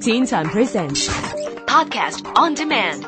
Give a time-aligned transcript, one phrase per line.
[0.00, 1.06] Teen Time Presents
[1.66, 3.04] Podcast on Demand.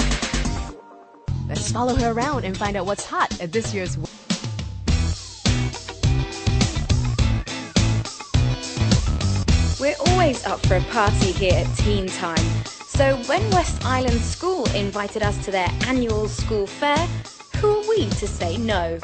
[1.49, 3.97] Let's follow her around and find out what's hot at this year's.
[9.79, 12.37] We're always up for a party here at Teen Time.
[12.89, 17.07] So when West Island School invited us to their annual school fair,
[17.57, 18.99] who are we to say no?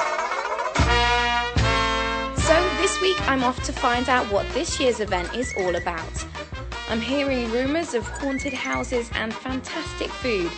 [2.94, 6.26] This week I'm off to find out what this year's event is all about.
[6.90, 10.52] I'm hearing rumours of haunted houses and fantastic food,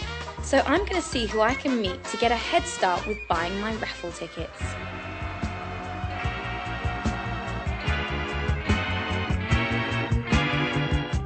[0.44, 3.18] so I'm going to see who I can meet to get a head start with
[3.30, 4.62] buying my raffle tickets.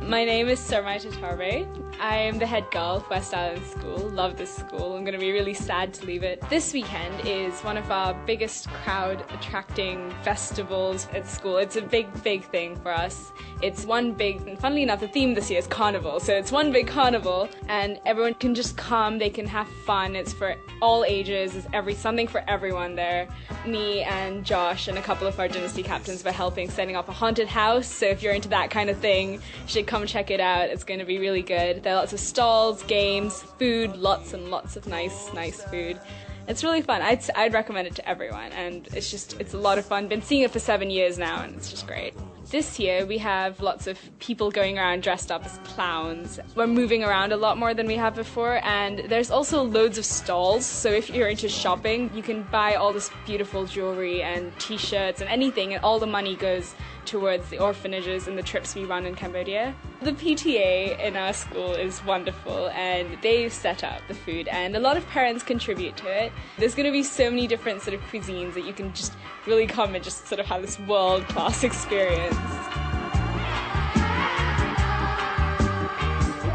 [0.08, 1.89] My name is Sarmai Tatarbe.
[2.02, 3.98] I am the head girl of West Island School.
[3.98, 4.96] Love this school.
[4.96, 6.42] I'm going to be really sad to leave it.
[6.50, 11.58] This weekend is one of our biggest crowd attracting festivals at school.
[11.58, 13.34] It's a big, big thing for us.
[13.62, 16.22] It's one big, and funnily enough, the theme this year is carnival.
[16.22, 19.18] So it's one big carnival, and everyone can just come.
[19.18, 20.16] They can have fun.
[20.16, 21.54] It's for all ages.
[21.58, 23.28] It's every something for everyone there.
[23.66, 27.12] Me and Josh and a couple of our dynasty captains were helping setting up a
[27.12, 27.88] haunted house.
[27.88, 30.70] So if you're into that kind of thing, you should come check it out.
[30.70, 31.84] It's going to be really good.
[31.90, 36.00] There are lots of stalls, games, food, lots and lots of nice, nice food.
[36.48, 37.02] It's really fun.
[37.02, 40.08] I'd, I'd recommend it to everyone, and it's just it's a lot of fun.
[40.08, 42.14] Been seeing it for seven years now, and it's just great.
[42.52, 46.40] This year we have lots of people going around dressed up as clowns.
[46.56, 50.06] We're moving around a lot more than we have before, and there's also loads of
[50.06, 50.66] stalls.
[50.66, 55.30] So if you're into shopping, you can buy all this beautiful jewelry and T-shirts and
[55.30, 56.74] anything, and all the money goes
[57.10, 59.76] towards the orphanages and the trips we run in Cambodia.
[60.02, 64.80] The PTA in our school is wonderful and they've set up the food and a
[64.80, 66.32] lot of parents contribute to it.
[66.60, 69.14] There's going to be so many different sort of cuisines that you can just
[69.48, 72.39] really come and just sort of have this world class experience.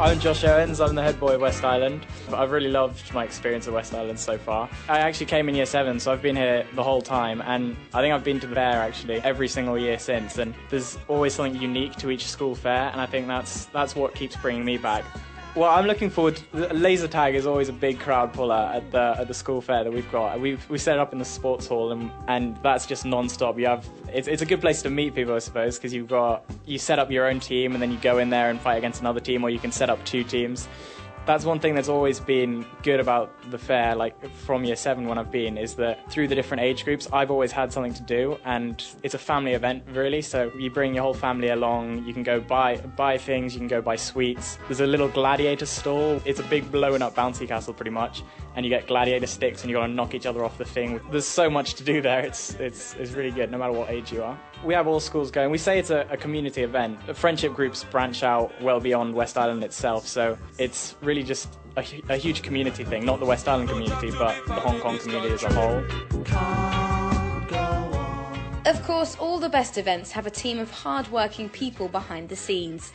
[0.05, 2.05] I'm Josh Owens, I'm the head boy of West Island.
[2.33, 4.69] I've really loved my experience at West Island so far.
[4.87, 8.03] I actually came in year seven, so I've been here the whole time, and I
[8.03, 11.61] think I've been to the fair actually every single year since, and there's always something
[11.61, 15.05] unique to each school fair, and I think that's, that's what keeps bringing me back.
[15.55, 16.41] Well, I'm looking forward.
[16.53, 19.85] To, laser tag is always a big crowd puller at the at the school fair
[19.85, 20.41] that we've got.
[20.41, 23.57] We've we set it up in the sports hall, and and that's just non-stop.
[23.57, 26.45] You have it's it's a good place to meet people, I suppose, because you've got
[26.67, 29.01] you set up your own team, and then you go in there and fight against
[29.01, 30.67] another team, or you can set up two teams
[31.27, 35.19] that's one thing that's always been good about the fair, like from year seven when
[35.19, 38.39] I've been, is that through the different age groups, I've always had something to do,
[38.45, 40.23] and it's a family event really.
[40.23, 42.05] So you bring your whole family along.
[42.05, 43.55] You can go buy buy things.
[43.55, 44.59] You can go buy sweets.
[44.69, 46.21] There's a little gladiator stall.
[46.25, 48.23] It's a big blown up bouncy castle, pretty much,
[48.57, 51.01] and you get gladiator sticks, and you got to knock each other off the thing.
[51.11, 52.21] There's so much to do there.
[52.21, 54.39] It's it's it's really good, no matter what age you are.
[54.65, 55.51] We have all schools going.
[55.51, 56.99] We say it's a, a community event.
[57.17, 62.17] Friendship groups branch out well beyond West Island itself, so it's really just a, a
[62.17, 65.53] huge community thing, not the West Island community, but the Hong Kong community as a
[65.53, 65.85] whole.
[68.67, 72.93] Of course, all the best events have a team of hard-working people behind the scenes.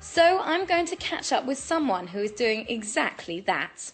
[0.00, 3.92] So I'm going to catch up with someone who is doing exactly that.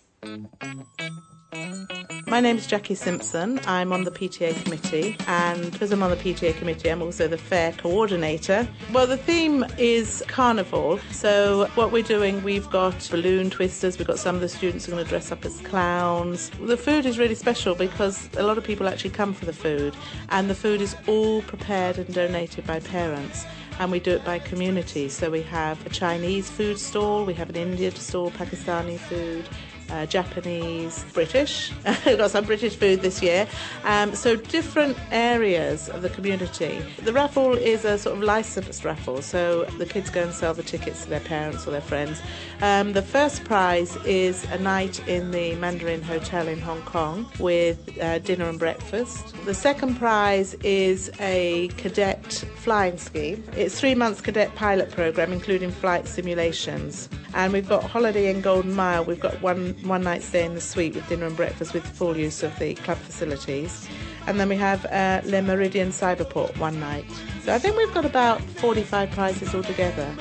[2.34, 3.60] My name is Jackie Simpson.
[3.64, 7.38] I'm on the PTA committee, and because I'm on the PTA committee, I'm also the
[7.38, 8.66] fair coordinator.
[8.92, 10.98] Well, the theme is carnival.
[11.12, 14.90] So, what we're doing, we've got balloon twisters, we've got some of the students are
[14.90, 16.50] going to dress up as clowns.
[16.60, 19.94] The food is really special because a lot of people actually come for the food,
[20.30, 23.46] and the food is all prepared and donated by parents
[23.80, 25.08] and we do it by community.
[25.08, 29.48] So we have a Chinese food stall, we have an Indian stall, Pakistani food,
[29.90, 31.72] uh, Japanese, British.
[32.06, 33.46] We've got some British food this year.
[33.84, 36.82] Um, so different areas of the community.
[37.02, 40.62] The raffle is a sort of licensed raffle, so the kids go and sell the
[40.62, 42.20] tickets to their parents or their friends.
[42.62, 47.98] Um, the first prize is a night in the Mandarin Hotel in Hong Kong with
[48.00, 49.34] uh, dinner and breakfast.
[49.44, 53.44] The second prize is a cadet flying scheme.
[53.56, 57.08] It's three months cadet pilot program, including flight simulations.
[57.34, 59.04] And we've got Holiday Inn Golden Mile.
[59.04, 62.16] We've got one one night stay in the suite with dinner and breakfast with full
[62.16, 63.88] use of the club facilities.
[64.26, 67.04] And then we have uh, Le Méridien Cyberport one night.
[67.42, 70.14] So I think we've got about 45 prizes altogether.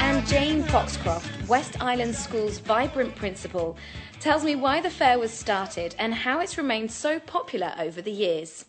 [0.00, 3.76] And Jane Foxcroft, West Island School's vibrant principal,
[4.20, 8.12] tells me why the fair was started and how it's remained so popular over the
[8.12, 8.66] years.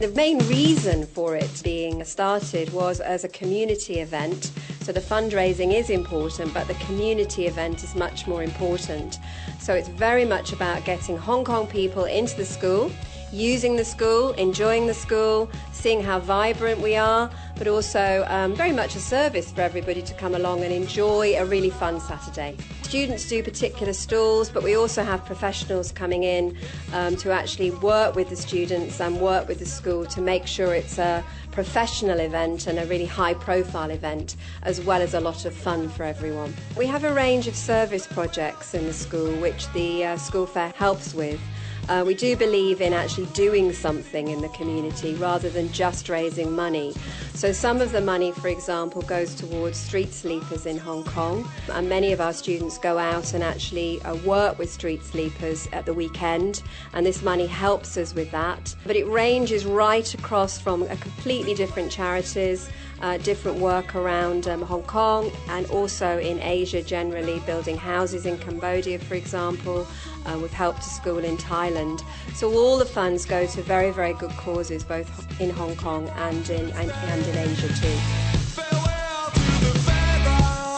[0.00, 4.50] The main reason for it being started was as a community event
[4.82, 9.18] So the fundraising is important, but the community event is much more important.
[9.60, 12.90] So it's very much about getting Hong Kong people into the school
[13.32, 18.72] using the school, enjoying the school, seeing how vibrant we are, but also um, very
[18.72, 22.56] much a service for everybody to come along and enjoy a really fun Saturday.
[22.82, 26.56] Students do particular stalls, but we also have professionals coming in
[26.92, 30.74] um, to actually work with the students and work with the school to make sure
[30.74, 35.44] it's a professional event and a really high profile event, as well as a lot
[35.44, 36.52] of fun for everyone.
[36.76, 40.72] We have a range of service projects in the school which the uh, school fair
[40.76, 41.40] helps with.
[41.88, 46.52] Uh, we do believe in actually doing something in the community rather than just raising
[46.52, 46.94] money.
[47.34, 51.88] So some of the money, for example, goes towards street sleepers in Hong Kong, and
[51.88, 55.94] many of our students go out and actually uh, work with street sleepers at the
[55.94, 56.62] weekend,
[56.92, 58.74] and this money helps us with that.
[58.86, 62.68] But it ranges right across from a completely different charities.
[63.00, 68.36] Uh, different work around um, Hong Kong and also in Asia generally, building houses in
[68.36, 69.86] Cambodia, for example,
[70.26, 72.04] uh, we've helped a school in Thailand.
[72.34, 76.50] So all the funds go to very, very good causes, both in Hong Kong and
[76.50, 77.96] in, and, and in Asia too.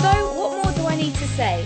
[0.01, 1.65] So, what more do I need to say?